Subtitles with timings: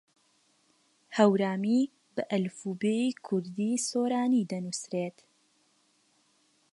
[1.17, 1.81] هەورامی
[2.15, 5.17] بە ئەلفوبێی کوردیی سۆرانی دەنووسرێت.